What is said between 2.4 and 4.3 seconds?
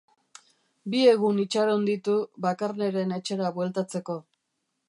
Bakarneren etxera bueltatzeko.